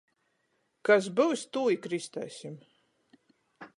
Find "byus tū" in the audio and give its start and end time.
1.19-1.63